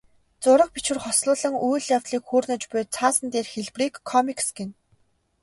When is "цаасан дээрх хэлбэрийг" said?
2.95-3.95